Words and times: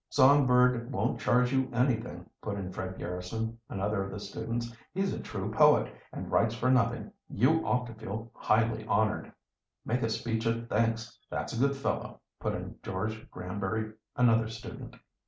"Songbird 0.09 0.91
won't 0.91 1.19
charge 1.19 1.53
you 1.53 1.69
anything," 1.71 2.27
put 2.41 2.57
in 2.57 2.71
Fred 2.73 2.97
Garrison, 2.97 3.59
another 3.69 4.03
of 4.03 4.09
the 4.09 4.19
students. 4.19 4.75
"He's 4.95 5.13
a 5.13 5.19
true 5.19 5.51
poet, 5.51 5.93
and 6.11 6.31
writes 6.31 6.55
for 6.55 6.71
nothing. 6.71 7.11
You 7.29 7.63
ought 7.63 7.85
to 7.85 7.93
feel 7.93 8.31
highly 8.33 8.83
honored." 8.87 9.31
"Make 9.85 10.01
a 10.01 10.09
speech 10.09 10.47
of 10.47 10.67
thanks, 10.67 11.19
that's 11.29 11.53
a 11.55 11.59
good 11.67 11.75
fellow," 11.77 12.19
put 12.39 12.55
in 12.55 12.77
George 12.81 13.29
Granbury, 13.29 13.93
another 14.15 14.47
student. 14.49 14.95